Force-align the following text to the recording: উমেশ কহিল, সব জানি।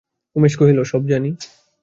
উমেশ 0.35 0.53
কহিল, 0.59 0.79
সব 0.83 1.01
জানি। 1.11 1.29